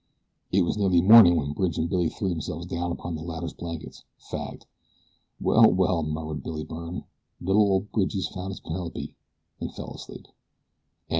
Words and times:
It 0.51 0.63
was 0.63 0.79
nearly 0.79 0.99
morning 0.99 1.35
when 1.35 1.53
Bridge 1.53 1.77
and 1.77 1.87
Billy 1.87 2.09
threw 2.09 2.27
themselves 2.29 2.65
down 2.65 2.91
upon 2.91 3.13
the 3.13 3.21
latter's 3.21 3.53
blankets, 3.53 4.03
fagged. 4.19 4.65
"Well, 5.39 5.71
well," 5.71 6.01
murmured 6.01 6.41
Billy 6.41 6.63
Byrne; 6.63 7.03
"li'l 7.39 7.55
ol' 7.61 7.81
Bridgie's 7.81 8.27
found 8.27 8.49
his 8.49 8.61
Penelope," 8.61 9.15
and 9.59 9.71
fell 9.71 9.93
asleep. 9.93 10.23
CHAPTER 10.25 10.29
XIII. 10.31 10.35